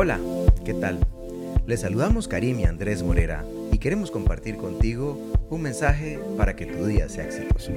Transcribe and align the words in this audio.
Hola, 0.00 0.20
¿qué 0.64 0.74
tal? 0.74 1.00
Les 1.66 1.80
saludamos 1.80 2.28
Karim 2.28 2.60
y 2.60 2.64
Andrés 2.66 3.02
Morera 3.02 3.44
y 3.72 3.78
queremos 3.78 4.12
compartir 4.12 4.56
contigo 4.56 5.18
un 5.50 5.60
mensaje 5.60 6.20
para 6.36 6.54
que 6.54 6.66
tu 6.66 6.86
día 6.86 7.08
sea 7.08 7.24
exitoso. 7.24 7.72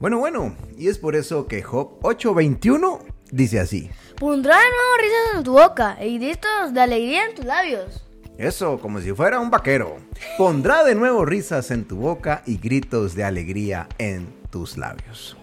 Bueno, 0.00 0.18
bueno, 0.18 0.56
y 0.76 0.88
es 0.88 0.98
por 0.98 1.14
eso 1.14 1.46
que 1.46 1.62
Job 1.62 2.00
8:21 2.02 3.04
dice 3.30 3.60
así. 3.60 3.90
Pondrá 4.18 4.56
de 4.56 4.64
nuevo 4.64 4.96
risas 4.98 5.36
en 5.36 5.44
tu 5.44 5.52
boca 5.52 5.98
y 6.04 6.18
gritos 6.18 6.74
de 6.74 6.80
alegría 6.80 7.26
en 7.26 7.34
tus 7.36 7.44
labios. 7.44 8.04
Eso, 8.38 8.80
como 8.80 9.00
si 9.00 9.12
fuera 9.12 9.38
un 9.38 9.52
vaquero. 9.52 9.98
Pondrá 10.36 10.82
de 10.82 10.96
nuevo 10.96 11.24
risas 11.24 11.70
en 11.70 11.84
tu 11.84 11.94
boca 11.98 12.42
y 12.44 12.58
gritos 12.58 13.14
de 13.14 13.22
alegría 13.22 13.88
en 13.98 14.34
tus 14.50 14.76
labios. 14.76 15.36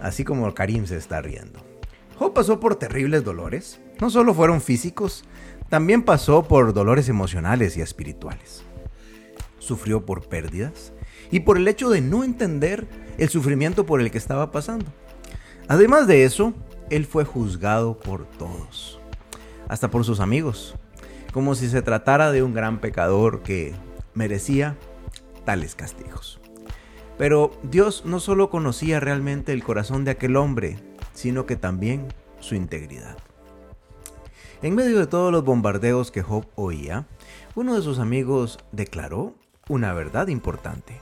Así 0.00 0.24
como 0.24 0.52
Karim 0.54 0.86
se 0.86 0.96
está 0.96 1.20
riendo. 1.20 1.60
Job 2.18 2.32
pasó 2.32 2.60
por 2.60 2.76
terribles 2.76 3.24
dolores. 3.24 3.80
No 4.00 4.10
solo 4.10 4.34
fueron 4.34 4.60
físicos, 4.60 5.24
también 5.68 6.02
pasó 6.02 6.44
por 6.44 6.72
dolores 6.72 7.08
emocionales 7.08 7.76
y 7.76 7.80
espirituales. 7.80 8.62
Sufrió 9.58 10.04
por 10.04 10.28
pérdidas 10.28 10.92
y 11.30 11.40
por 11.40 11.56
el 11.56 11.66
hecho 11.66 11.90
de 11.90 12.00
no 12.00 12.24
entender 12.24 12.86
el 13.18 13.28
sufrimiento 13.28 13.86
por 13.86 14.00
el 14.00 14.10
que 14.10 14.18
estaba 14.18 14.52
pasando. 14.52 14.86
Además 15.68 16.06
de 16.06 16.24
eso, 16.24 16.54
él 16.90 17.04
fue 17.06 17.24
juzgado 17.24 17.98
por 17.98 18.26
todos, 18.26 19.00
hasta 19.68 19.90
por 19.90 20.04
sus 20.04 20.20
amigos, 20.20 20.76
como 21.32 21.54
si 21.54 21.68
se 21.68 21.82
tratara 21.82 22.30
de 22.30 22.42
un 22.42 22.54
gran 22.54 22.78
pecador 22.78 23.42
que 23.42 23.74
merecía 24.14 24.76
tales 25.44 25.74
castigos. 25.74 26.40
Pero 27.18 27.52
Dios 27.62 28.04
no 28.04 28.20
solo 28.20 28.50
conocía 28.50 29.00
realmente 29.00 29.52
el 29.52 29.64
corazón 29.64 30.04
de 30.04 30.10
aquel 30.10 30.36
hombre, 30.36 30.78
sino 31.14 31.46
que 31.46 31.56
también 31.56 32.08
su 32.40 32.54
integridad. 32.54 33.16
En 34.62 34.74
medio 34.74 34.98
de 34.98 35.06
todos 35.06 35.32
los 35.32 35.44
bombardeos 35.44 36.10
que 36.10 36.22
Job 36.22 36.46
oía, 36.54 37.06
uno 37.54 37.74
de 37.74 37.82
sus 37.82 37.98
amigos 37.98 38.58
declaró 38.72 39.34
una 39.68 39.92
verdad 39.92 40.28
importante, 40.28 41.00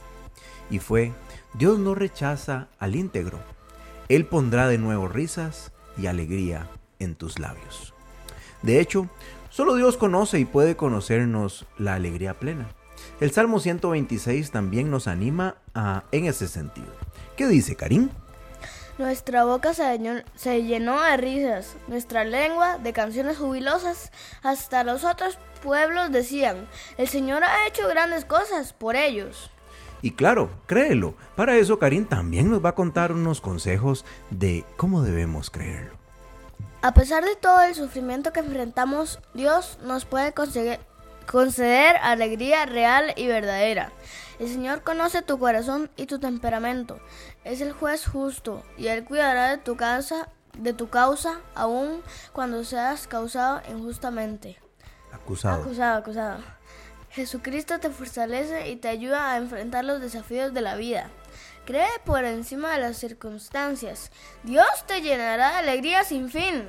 y 0.71 0.79
fue, 0.79 1.13
Dios 1.55 1.79
no 1.79 1.95
rechaza 1.95 2.69
al 2.79 2.97
íntegro, 2.97 3.39
Él 4.09 4.27
pondrá 4.27 4.69
de 4.69 4.79
nuevo 4.79 5.09
risas 5.09 5.73
y 5.97 6.07
alegría 6.07 6.69
en 6.99 7.15
tus 7.15 7.39
labios. 7.39 7.95
De 8.63 8.81
hecho, 8.81 9.09
solo 9.51 9.75
Dios 9.77 9.97
conoce 9.97 10.39
y 10.39 10.45
puede 10.45 10.77
conocernos 10.77 11.67
la 11.79 11.95
alegría 11.95 12.35
plena. 12.35 12.69
El 13.21 13.31
Salmo 13.33 13.61
126 13.61 14.51
también 14.51 14.91
nos 14.91 15.07
anima 15.09 15.57
a, 15.75 16.05
en 16.13 16.27
ese 16.27 16.49
sentido. 16.49 16.89
¿Qué 17.37 17.47
dice 17.47 17.77
Karim? 17.77 18.11
Nuestra 18.97 19.45
boca 19.45 19.75
se 19.75 19.99
llenó, 19.99 20.23
se 20.37 20.63
llenó 20.63 21.01
de 21.03 21.17
risas, 21.17 21.77
nuestra 21.89 22.25
lengua 22.25 22.79
de 22.79 22.93
canciones 22.93 23.39
jubilosas. 23.39 24.13
Hasta 24.43 24.85
los 24.85 25.05
otros 25.05 25.37
pueblos 25.63 26.13
decían, 26.13 26.69
el 26.97 27.09
Señor 27.09 27.43
ha 27.43 27.67
hecho 27.67 27.89
grandes 27.89 28.25
cosas 28.25 28.73
por 28.73 28.95
ellos. 28.95 29.51
Y 30.01 30.13
claro, 30.13 30.51
créelo, 30.67 31.15
para 31.35 31.57
eso 31.57 31.79
Karim 31.79 32.05
también 32.05 32.51
nos 32.51 32.65
va 32.65 32.69
a 32.69 32.75
contar 32.75 33.11
unos 33.11 33.41
consejos 33.41 34.05
de 34.31 34.65
cómo 34.77 35.03
debemos 35.03 35.51
creerlo. 35.51 35.95
A 36.83 36.93
pesar 36.93 37.25
de 37.25 37.35
todo 37.35 37.63
el 37.63 37.75
sufrimiento 37.75 38.31
que 38.31 38.41
enfrentamos, 38.41 39.19
Dios 39.33 39.79
nos 39.83 40.05
puede 40.05 40.35
conseguir, 40.35 40.79
conceder 41.31 41.97
alegría 42.03 42.67
real 42.67 43.13
y 43.17 43.27
verdadera. 43.27 43.93
El 44.39 44.49
Señor 44.49 44.83
conoce 44.83 45.23
tu 45.23 45.39
corazón 45.39 45.91
y 45.97 46.07
tu 46.07 46.19
temperamento. 46.19 46.99
Es 47.45 47.61
el 47.61 47.73
juez 47.73 48.07
justo 48.07 48.63
y 48.77 48.89
Él 48.89 49.05
cuidará 49.05 49.51
de 49.51 49.59
tu 49.59 49.77
causa, 49.77 50.29
de 50.59 50.73
tu 50.73 50.89
causa, 50.89 51.41
aun 51.55 52.03
cuando 52.33 52.65
seas 52.65 53.07
causado 53.07 53.63
injustamente. 53.71 54.59
Acusado. 55.13 55.63
Acusado, 55.63 55.99
acusado. 55.99 56.39
Jesucristo 57.11 57.79
te 57.79 57.91
fortalece 57.91 58.71
y 58.71 58.77
te 58.77 58.89
ayuda 58.89 59.31
a 59.31 59.37
enfrentar 59.37 59.85
los 59.85 60.01
desafíos 60.01 60.53
de 60.53 60.61
la 60.63 60.75
vida. 60.75 61.11
Cree 61.65 61.89
por 62.05 62.25
encima 62.25 62.73
de 62.73 62.81
las 62.81 62.97
circunstancias. 62.97 64.11
Dios 64.43 64.67
te 64.89 65.01
llenará 65.01 65.53
de 65.53 65.59
alegría 65.59 66.03
sin 66.03 66.29
fin. 66.29 66.65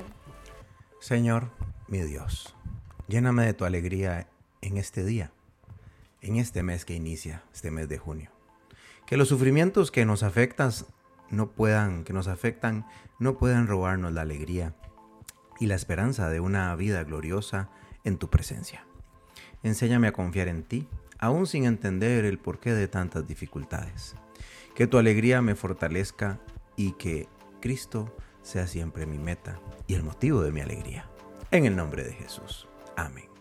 Señor, 1.00 1.50
mi 1.88 2.00
Dios, 2.00 2.54
lléname 3.08 3.44
de 3.44 3.54
tu 3.54 3.64
alegría 3.64 4.28
en 4.60 4.76
este 4.76 5.04
día, 5.04 5.32
en 6.20 6.36
este 6.36 6.62
mes 6.62 6.84
que 6.84 6.94
inicia, 6.94 7.42
este 7.52 7.70
mes 7.70 7.88
de 7.88 7.98
junio. 7.98 8.30
Que 9.06 9.16
los 9.16 9.28
sufrimientos 9.28 9.90
que 9.90 10.04
nos 10.04 10.22
afectan 10.22 10.72
no 11.30 11.50
puedan, 11.50 12.04
que 12.04 12.12
nos 12.12 12.28
afectan, 12.28 12.86
no 13.18 13.38
puedan 13.38 13.66
robarnos 13.66 14.12
la 14.12 14.22
alegría 14.22 14.74
y 15.60 15.66
la 15.66 15.74
esperanza 15.74 16.28
de 16.28 16.40
una 16.40 16.74
vida 16.76 17.02
gloriosa 17.04 17.70
en 18.04 18.18
tu 18.18 18.30
presencia. 18.30 18.84
Enséñame 19.62 20.08
a 20.08 20.12
confiar 20.12 20.48
en 20.48 20.62
ti, 20.62 20.88
aún 21.18 21.46
sin 21.46 21.64
entender 21.64 22.24
el 22.24 22.38
porqué 22.38 22.72
de 22.74 22.88
tantas 22.88 23.26
dificultades. 23.26 24.14
Que 24.74 24.86
tu 24.86 24.98
alegría 24.98 25.40
me 25.42 25.54
fortalezca 25.54 26.38
y 26.76 26.92
que 26.92 27.28
Cristo 27.60 28.14
sea 28.42 28.66
siempre 28.66 29.06
mi 29.06 29.18
meta 29.18 29.58
y 29.86 29.94
el 29.94 30.02
motivo 30.02 30.42
de 30.42 30.52
mi 30.52 30.60
alegría. 30.60 31.08
En 31.50 31.64
el 31.64 31.74
nombre 31.74 32.04
de 32.04 32.12
Jesús. 32.12 32.68
Amén. 32.96 33.35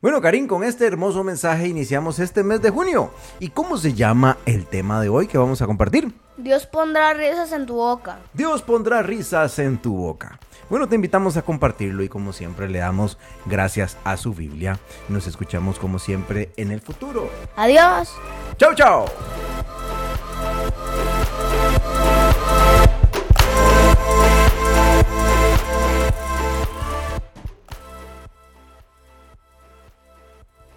Bueno, 0.00 0.20
Karim, 0.20 0.46
con 0.46 0.62
este 0.62 0.86
hermoso 0.86 1.24
mensaje 1.24 1.66
iniciamos 1.66 2.20
este 2.20 2.44
mes 2.44 2.62
de 2.62 2.70
junio. 2.70 3.10
¿Y 3.40 3.48
cómo 3.48 3.76
se 3.76 3.94
llama 3.94 4.38
el 4.46 4.64
tema 4.64 5.00
de 5.00 5.08
hoy 5.08 5.26
que 5.26 5.38
vamos 5.38 5.60
a 5.60 5.66
compartir? 5.66 6.12
Dios 6.36 6.66
pondrá 6.66 7.14
risas 7.14 7.50
en 7.50 7.66
tu 7.66 7.74
boca. 7.74 8.20
Dios 8.32 8.62
pondrá 8.62 9.02
risas 9.02 9.58
en 9.58 9.76
tu 9.78 9.96
boca. 9.96 10.38
Bueno, 10.70 10.88
te 10.88 10.94
invitamos 10.94 11.36
a 11.36 11.42
compartirlo 11.42 12.04
y 12.04 12.08
como 12.08 12.32
siempre 12.32 12.68
le 12.68 12.78
damos 12.78 13.18
gracias 13.46 13.96
a 14.04 14.16
su 14.16 14.34
Biblia. 14.34 14.78
Nos 15.08 15.26
escuchamos 15.26 15.80
como 15.80 15.98
siempre 15.98 16.52
en 16.56 16.70
el 16.70 16.80
futuro. 16.80 17.28
Adiós. 17.56 18.14
Chao, 18.56 18.76
chao. 18.76 19.06